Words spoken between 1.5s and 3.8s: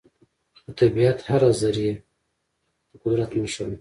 ذرې د قدرت نښه ده.